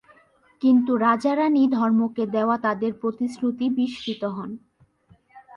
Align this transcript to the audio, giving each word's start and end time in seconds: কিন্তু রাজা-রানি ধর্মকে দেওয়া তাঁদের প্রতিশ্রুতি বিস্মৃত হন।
কিন্তু 0.61 0.91
রাজা-রানি 0.97 1.63
ধর্মকে 1.67 2.23
দেওয়া 2.25 2.55
তাঁদের 2.57 2.91
প্রতিশ্রুতি 2.93 3.65
বিস্মৃত 3.69 4.23
হন। 4.27 4.49